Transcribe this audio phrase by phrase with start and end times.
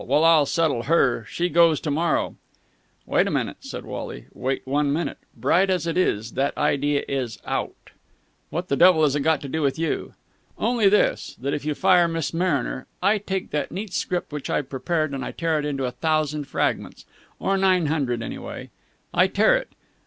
[0.03, 1.27] Well, I'll settle her!
[1.29, 2.35] She goes to morrow!"
[3.05, 4.25] "Wait a minute," said Wally.
[4.33, 5.19] "Wait one minute!
[5.37, 7.91] Bright as it is, that idea is out!"
[8.49, 10.15] "What the devil has it got to do with you?"
[10.57, 14.71] "Only this, that if you fire Miss Mariner, I take that neat script which I've
[14.71, 17.05] prepared and I tear it into a thousand fragments.
[17.37, 18.23] Or nine hundred.
[18.23, 18.71] Anyway,
[19.13, 19.69] I tear it.